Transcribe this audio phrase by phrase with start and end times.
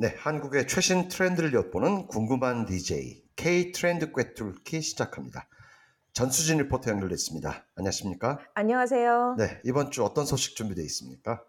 [0.00, 5.48] 네, 한국의 최신 트렌드를 엿보는 궁금한 DJ K 트렌드 꿰뚫기 시작합니다.
[6.12, 7.66] 전수진 리포터 연결됐습니다.
[7.74, 8.38] 안녕하십니까?
[8.54, 9.34] 안녕하세요.
[9.38, 11.42] 네, 이번 주 어떤 소식 준비되어 있습니까?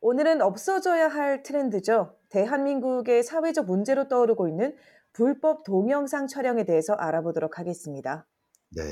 [0.00, 2.16] 오늘은 없어져야 할 트렌드죠.
[2.30, 4.74] 대한민국의 사회적 문제로 떠오르고 있는
[5.12, 8.26] 불법 동영상 촬영에 대해서 알아보도록 하겠습니다.
[8.74, 8.82] 네.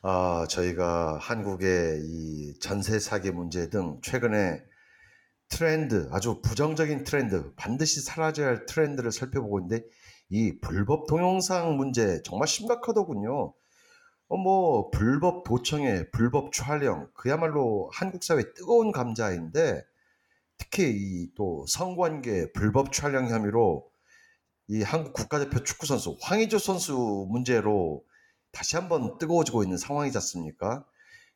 [0.00, 4.64] 아, 저희가 한국의 이 전세 사기 문제 등 최근에
[5.48, 9.84] 트렌드, 아주 부정적인 트렌드, 반드시 사라져야 할 트렌드를 살펴보고 있는데
[10.28, 13.54] 이 불법 동영상 문제 정말 심각하더군요.
[14.28, 19.82] 어, 뭐 불법 도청에 불법 촬영 그야말로 한국 사회 뜨거운 감자인데
[20.58, 23.88] 특히 이 또 성관계 불법 촬영 혐의로
[24.68, 28.02] 이 한국 국가대표 축구 선수 황의조 선수 문제로
[28.52, 30.84] 다시 한번 뜨거워지고 있는 상황이지 않습니까?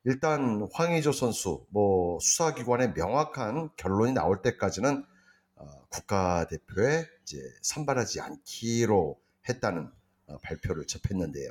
[0.05, 5.05] 일단 황의조 선수 뭐 수사기관의 명확한 결론이 나올 때까지는
[5.57, 9.91] 어, 국가대표에 이제 선발하지 않기로 했다는
[10.29, 11.51] 어, 발표를 접했는데요.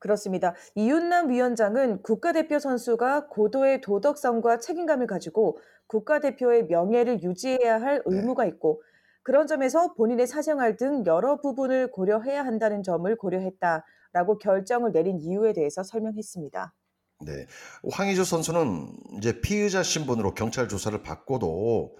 [0.00, 0.54] 그렇습니다.
[0.74, 8.82] 이윤남 위원장은 국가대표 선수가 고도의 도덕성과 책임감을 가지고 국가대표의 명예를 유지해야 할 의무가 있고
[9.22, 15.82] 그런 점에서 본인의 사생활 등 여러 부분을 고려해야 한다는 점을 고려했다라고 결정을 내린 이유에 대해서
[15.82, 16.72] 설명했습니다.
[17.20, 17.46] 네.
[17.90, 21.96] 황의조 선수는 이제 피의자 신분으로 경찰 조사를 받고도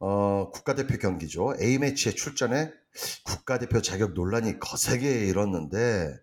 [0.00, 1.54] 어, 국가대표 경기죠.
[1.60, 2.72] A매치에 출전해
[3.24, 6.18] 국가대표 자격 논란이 거세게 일었는데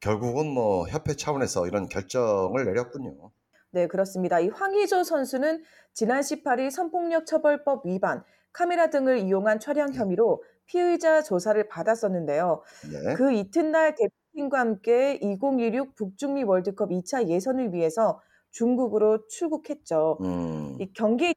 [0.00, 3.30] 결국은 뭐 협회 차원에서 이런 결정을 내렸군요.
[3.70, 4.38] 네, 그렇습니다.
[4.40, 11.68] 이 황의조 선수는 지난 18일 성폭력 처벌법 위반, 카메라 등을 이용한 촬영 혐의로 피의자 조사를
[11.68, 12.62] 받았었는데요.
[12.90, 13.14] 네.
[13.14, 18.20] 그 이튿날 대표 팀과 함께 2016 북중미 월드컵 2차 예선을 위해서
[18.50, 20.18] 중국으로 출국했죠.
[20.20, 20.76] 음.
[20.78, 21.34] 이 경기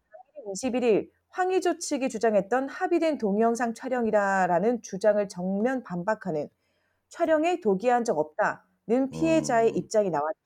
[0.54, 6.50] 21일 황의조 측이 주장했던 합의된 동영상 촬영이라라는 주장을 정면 반박하는
[7.10, 9.78] 촬영에 도기한 적 없다는 피해자의 음.
[9.78, 10.38] 입장이 나왔죠.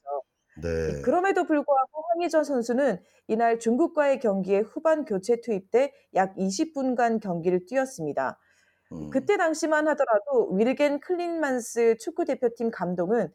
[0.61, 1.01] 네.
[1.01, 8.37] 그럼에도 불구하고 황희전 선수는 이날 중국과의 경기에 후반 교체 투입돼 약 20분간 경기를 뛰었습니다.
[8.93, 9.09] 음.
[9.09, 13.31] 그때 당시만 하더라도 위르겐 클린만스 축구 대표팀 감독은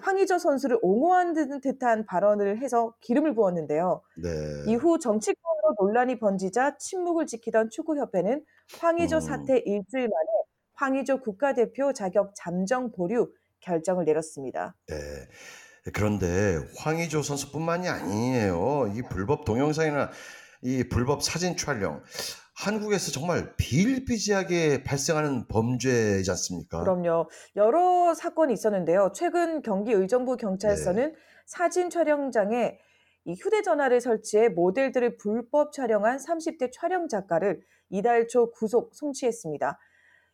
[0.00, 4.02] 황희조 선수를 옹호하는 듯한 발언을 해서 기름을 부었는데요.
[4.16, 4.30] 네.
[4.66, 8.44] 이후 정치권으로 논란이 번지자 침묵을 지키던 축구협회는
[8.80, 9.20] 황희조 음.
[9.20, 10.26] 사태 일주일 만에
[10.74, 14.74] 황의조 국가대표 자격 잠정 보류 결정을 내렸습니다.
[14.88, 14.96] 네.
[15.92, 18.92] 그런데 황의조 선수뿐만이 아니에요.
[18.94, 20.10] 이 불법 동영상이나
[20.62, 22.02] 이 불법 사진 촬영.
[22.54, 26.80] 한국에서 정말 비일비재하게 발생하는 범죄이지 않습니까?
[26.80, 27.28] 그럼요.
[27.56, 29.12] 여러 사건이 있었는데요.
[29.14, 31.18] 최근 경기 의정부 경찰서는 네.
[31.46, 32.78] 사진 촬영장에
[33.24, 39.78] 이 휴대전화를 설치해 모델들을 불법 촬영한 30대 촬영 작가를 이달 초 구속 송치했습니다.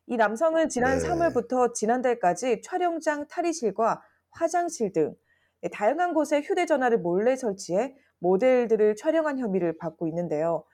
[0.06, 1.06] 이 남성은 지난 네.
[1.06, 5.14] 3월부터 지난달까지 촬영장 탈의실과 화장실 등
[5.60, 10.64] 네, 다양한 곳에 휴대전화를 몰래 설치해 모델들을 촬영한 혐의를 받고 있는데요.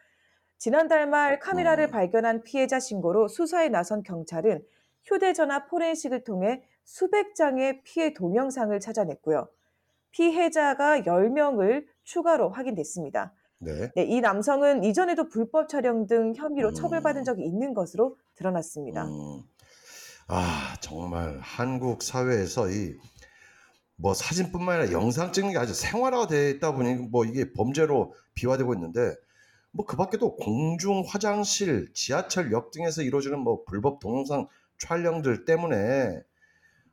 [0.64, 1.90] 지난달 말 카메라를 음.
[1.90, 4.64] 발견한 피해자 신고로 수사에 나선 경찰은
[5.04, 9.46] 휴대전화 포렌식을 통해 수백 장의 피해 동영상을 찾아냈고요.
[10.12, 13.34] 피해자가 10명을 추가로 확인됐습니다.
[13.58, 13.92] 네.
[13.94, 16.74] 네, 이 남성은 이전에도 불법 촬영 등 혐의로 음.
[16.74, 19.04] 처벌받은 적이 있는 것으로 드러났습니다.
[19.04, 19.42] 음.
[20.28, 22.96] 아, 정말 한국 사회에서 이
[23.96, 28.74] 뭐 사진뿐만 아니라 영상 찍는 게 아주 생활화가 돼 있다 보니 뭐 이게 범죄로 비화되고
[28.74, 29.14] 있는데
[29.74, 34.46] 뭐 그 밖에도 공중 화장실, 지하철역 등에서 이루어지는 뭐 불법 동영상
[34.78, 36.22] 촬영들 때문에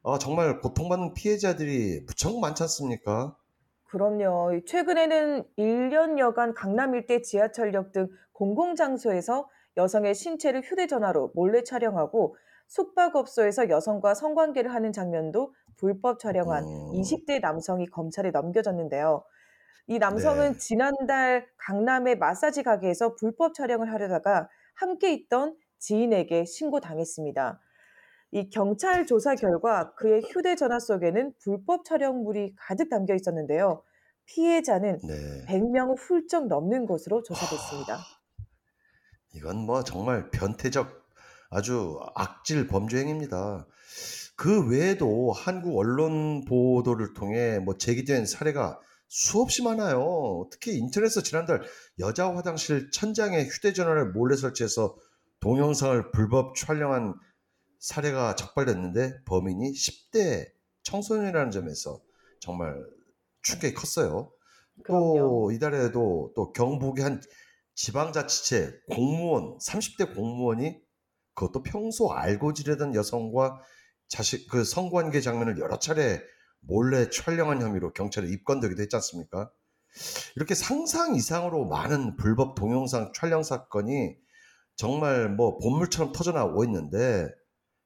[0.04, 3.36] 아, 정말 고통받는 피해자들이 무척 많지 않습니까?
[3.86, 4.62] 그럼요.
[4.66, 12.36] 최근에는 1년여간 강남 일대 지하철역 등 공공장소에서 여성의 신체를 휴대전화로 몰래 촬영하고
[12.68, 16.92] 숙박업소에서 여성과 성관계를 하는 장면도 불법 촬영한 어...
[16.94, 19.24] 20대 남성이 검찰에 넘겨졌는데요.
[19.92, 20.58] 이 남성은 네.
[20.58, 27.60] 지난달 강남의 마사지 가게에서 불법 촬영을 하려다가 함께 있던 지인에게 신고당했습니다.
[28.32, 33.84] 이 경찰 조사 결과 그의 휴대전화 속에는 불법 촬영물이 가득 담겨 있었는데요.
[34.28, 35.46] 피해자는 네.
[35.48, 37.98] 100명을 훌쩍 넘는 것으로 조사됐습니다.
[37.98, 38.02] 하...
[39.34, 40.88] 이건 뭐 정말 변태적
[41.50, 43.68] 아주 악질 범죄 행위입니다.
[44.38, 48.80] 그 외에도 한국 언론 보도를 통해 뭐 제기된 사례가
[49.14, 50.48] 수없이 많아요.
[50.50, 51.62] 특히 인터넷에서 지난달
[52.00, 54.96] 여자 화장실 천장에 휴대전화를 몰래 설치해서
[55.42, 57.16] 동영상을 불법 촬영한
[57.78, 60.50] 사례가 적발됐는데 범인이 10대
[60.84, 62.02] 청소년이라는 점에서
[62.40, 62.74] 정말
[63.42, 64.32] 충격이 컸어요.
[64.86, 65.18] 그럼요.
[65.18, 67.22] 또 이달에도 또 경북의 한
[67.76, 70.80] 지방자치체 공무원 30대 공무원이
[71.34, 73.60] 그것도 평소 알고 지내던 여성과
[74.08, 76.22] 자식 그 성관계 장면을 여러 차례
[76.62, 79.52] 몰래 촬영한 혐의로 경찰에 입건되기도 했지 않습니까?
[80.36, 84.16] 이렇게 상상 이상으로 많은 불법 동영상 촬영 사건이
[84.76, 87.30] 정말 뭐 본물처럼 터져나오고 있는데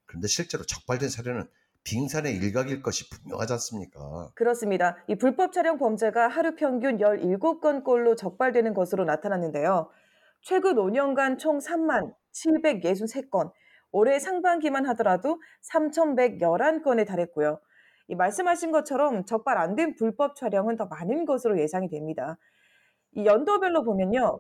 [0.06, 1.50] 그런데 실제로 적발된 사례는
[1.84, 4.32] 빙산의 일각일 것이 분명하지 않습니까?
[4.36, 4.98] 그렇습니다.
[5.08, 9.90] 이 불법 촬영 범죄가 하루 평균 17건꼴로 적발되는 것으로 나타났는데요.
[10.42, 13.52] 최근 5년간 총 3만 763건,
[13.92, 17.60] 올해 상반기만 하더라도 3,111건에 달했고요.
[18.08, 22.38] 이 말씀하신 것처럼 적발 안 된 불법 촬영은 더 많은 것으로 예상이 됩니다.
[23.14, 24.40] 이 연도별로 보면요.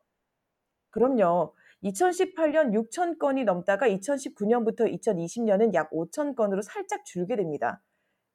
[0.91, 1.53] 그럼요.
[1.83, 7.81] 2018년 6천 건이 넘다가 2019년부터 2020년은 약 5천 건으로 살짝 줄게 됩니다.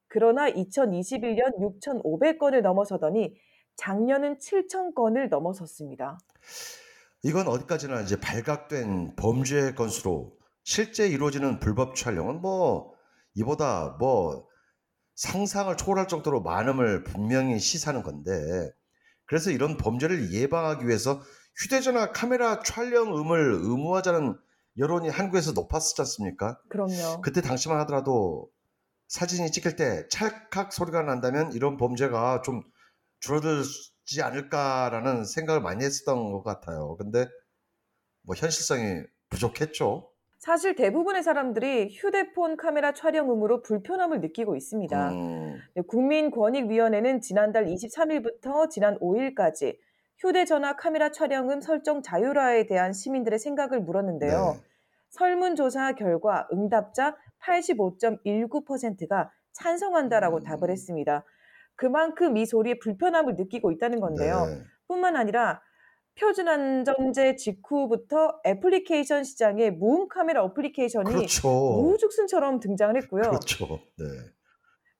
[0.08, 3.34] 그러나 2021년 6,500건을 넘어서더니
[3.76, 6.18] 작년은 7천 건을 넘어섰습니다.
[7.22, 12.92] 이건 어디까지나 이제 발각된 범죄 건수로 실제 이루어지는 불법 촬영은 뭐
[13.34, 14.46] 이보다 뭐
[15.20, 18.32] 상상을 초월할 정도로 많음을 분명히 시사하는 건데
[19.26, 21.20] 그래서 이런 범죄를 예방하기 위해서
[21.56, 24.38] 휴대전화 카메라 촬영음을 의무화자는
[24.78, 26.58] 여론이 한국에서 높았었지 않습니까?
[26.70, 27.20] 그럼요.
[27.20, 28.48] 그때 당시만 하더라도
[29.08, 32.62] 사진이 찍힐 때 찰칵 소리가 난다면 이런 범죄가 좀
[33.20, 36.96] 줄어들지 않을까라는 생각을 많이 했었던 것 같아요.
[36.96, 37.28] 근데
[38.22, 40.09] 뭐 현실성이 부족했죠.
[40.40, 45.10] 사실 대부분의 사람들이 휴대폰 카메라 촬영 의무로 불편함을 느끼고 있습니다.
[45.10, 49.76] 음, 네, 국민권익위원회는 지난달 23일부터 지난 5일까지
[50.16, 54.56] 휴대전화 카메라 촬영음 설정 자율화에 대한 시민들의 생각을 물었는데요.
[54.56, 54.62] 네.
[55.10, 60.42] 설문조사 결과 응답자 85.19%가 찬성한다라고 음.
[60.42, 61.22] 답을 했습니다.
[61.76, 64.46] 그만큼 이 소리에 불편함을 느끼고 있다는 건데요.
[64.46, 64.62] 네.
[64.88, 65.60] 뿐만 아니라
[66.20, 71.48] 표준안 전제 직후부터 애플리케이션 시장에 무음 카메라 어플리케이션이 그렇죠.
[71.48, 73.22] 우후죽순처럼 등장을 했고요.
[73.22, 73.80] 그렇죠.
[73.98, 74.04] 네.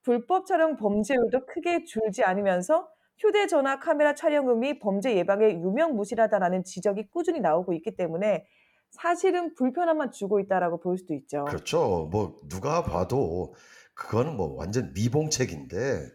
[0.02, 2.88] 불법 촬영 범죄율도 크게 줄지 않으면서
[3.18, 8.46] 휴대전화 카메라 촬영음이 범죄 예방에 유명무실하다라는 지적이 꾸준히 나오고 있기 때문에
[8.90, 11.44] 사실은 불편함만 주고 있다라고 볼 수도 있죠.
[11.44, 12.08] 그렇죠.
[12.10, 13.54] 뭐 누가 봐도
[13.94, 16.06] 그거는 뭐 완전 미봉책인데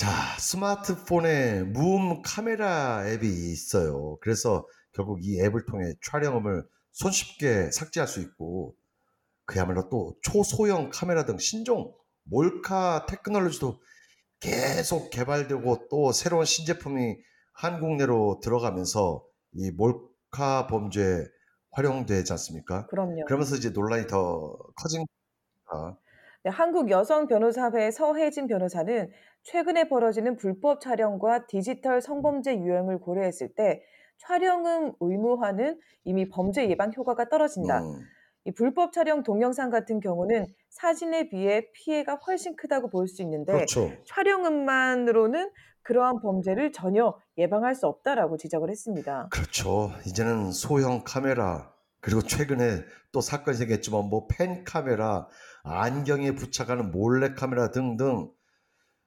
[0.00, 4.16] 자 스마트폰에 무음 카메라 앱이 있어요.
[4.22, 8.74] 그래서 결국 이 앱을 통해 촬영음을 손쉽게 삭제할 수 있고
[9.44, 11.92] 그야말로 또 초소형 카메라 등 신종
[12.22, 13.78] 몰카 테크놀로지도
[14.40, 17.18] 계속 개발되고 또 새로운 신제품이
[17.52, 21.26] 한국 내로 들어가면서 이 몰카 범죄에
[21.72, 22.86] 활용되지 않습니까?
[22.86, 23.26] 그럼요.
[23.26, 25.04] 그러면서 이제 논란이 더 커진
[25.68, 25.98] 거니까.
[26.42, 29.10] 네, 한국 여성 변호사회 서혜진 변호사는
[29.42, 33.82] 최근에 벌어지는 불법 촬영과 디지털 성범죄 유형을 고려했을 때
[34.18, 37.80] 촬영음 의무화는 이미 범죄 예방 효과가 떨어진다.
[37.80, 38.00] 음,
[38.44, 43.90] 이 불법 촬영 동영상 같은 경우는 사진에 비해 피해가 훨씬 크다고 볼 수 있는데 그렇죠.
[44.06, 45.50] 촬영음만으로는
[45.82, 49.28] 그러한 범죄를 전혀 예방할 수 없다라고 지적을 했습니다.
[49.30, 49.90] 그렇죠.
[50.06, 55.28] 이제는 소형 카메라 그리고 최근에 또 사건이 생겼지만 뭐펜 카메라,
[55.62, 58.30] 안경에 부착하는 몰래 카메라 등등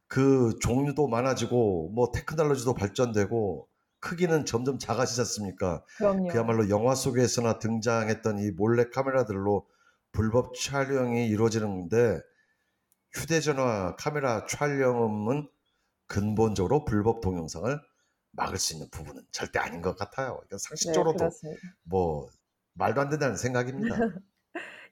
[0.07, 3.67] 그 종류도 많아지고 뭐 테크놀로지도 발전되고
[3.99, 5.83] 크기는 점점 작아지지 않습니까?
[5.97, 6.27] 그럼요.
[6.27, 9.67] 그야말로 영화 속에서나 등장했던 이 몰래 카메라들로
[10.11, 12.19] 불법 촬영이 이루어지는데
[13.13, 15.49] 휴대전화 카메라 촬영은
[16.07, 17.79] 근본적으로 불법 동영상을
[18.31, 20.41] 막을 수 있는 부분은 절대 아닌 것 같아요.
[20.51, 21.61] 네, 상식적으로도 그렇습니다.
[21.83, 22.29] 뭐
[22.75, 23.95] 말도 안 된다는 생각입니다.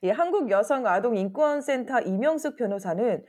[0.03, 3.23] 예, 한국 여성 아동 인권 센터 이명숙 변호사는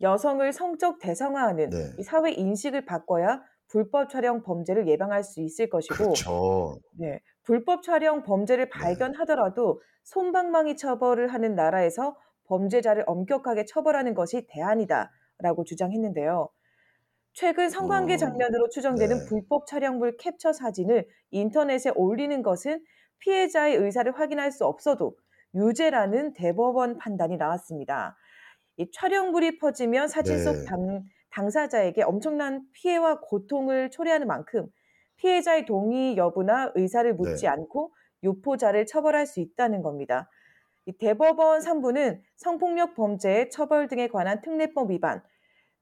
[0.00, 1.92] 여성을 성적 대상화하는 네.
[1.98, 6.78] 이 사회 인식을 바꿔야 불법 촬영 범죄를 예방할 수 있을 것이고 그렇죠.
[6.98, 16.48] 네, 불법 촬영 범죄를 발견하더라도 솜방망이 처벌을 하는 나라에서 범죄자를 엄격하게 처벌하는 것이 대안이다라고 주장했는데요.
[17.34, 19.24] 최근 성관계 음, 장면으로 추정되는 네.
[19.28, 22.82] 불법 촬영물 캡처 사진을 인터넷에 올리는 것은
[23.18, 25.16] 피해자의 의사를 확인할 수 없어도
[25.54, 28.16] 유죄라는 대법원 판단이 나왔습니다.
[28.76, 30.64] 이 촬영물이 퍼지면 사진 속 네.
[30.64, 34.66] 당, 당사자에게 엄청난 피해와 고통을 초래하는 만큼
[35.16, 37.48] 피해자의 동의 여부나 의사를 묻지 네.
[37.48, 40.30] 않고 유포자를 처벌할 수 있다는 겁니다.
[40.86, 45.22] 이 대법원 3부는 성폭력 범죄 처벌 등에 관한 특례법 위반,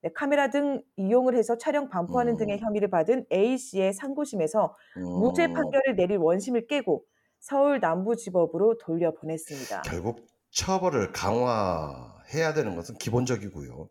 [0.03, 2.39] 네, 카메라 등 이용을 해서 촬영 반포하는 음.
[2.39, 7.05] 등의 혐의를 받은 A씨의 상고심에서 무죄 음, 판결을 내릴 원심을 깨고
[7.49, 9.83] 서울 남부지법으로 돌려보냈습니다.
[9.83, 13.89] 결국 처벌을 강화해야 되는 것은 기본적이고요.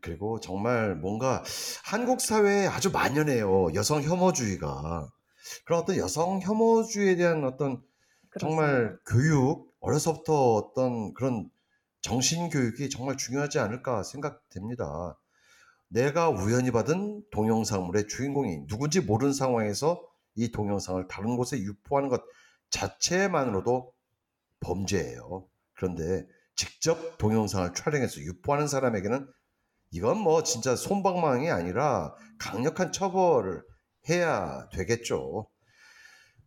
[0.00, 1.42] 그리고 정말 뭔가
[1.84, 3.74] 한국 사회에 아주 만연해요.
[3.74, 5.10] 여성 혐오주의가.
[5.64, 7.82] 그런 어떤 여성 혐오주의에 대한 어떤
[8.38, 9.02] 정말 그렇습니다.
[9.08, 11.50] 교육 어려서부터 어떤 그런
[12.00, 15.18] 정신 교육이 정말 중요하지 않을까 생각됩니다.
[15.88, 20.00] 내가 우연히 받은 동영상물의 주인공이 누군지 모르는 상황에서
[20.36, 22.22] 이 동영상을 다른 곳에 유포하는 것
[22.72, 23.92] 자체만으로도
[24.60, 25.46] 범죄예요.
[25.74, 26.26] 그런데
[26.56, 29.26] 직접 동영상을 촬영해서 유포하는 사람에게는
[29.92, 33.62] 이건 뭐 진짜 손방망이 아니라 강력한 처벌을
[34.08, 35.48] 해야 되겠죠.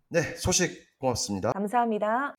[0.10, 1.52] 네, 소식 고맙습니다.
[1.54, 2.35] 감사합니다.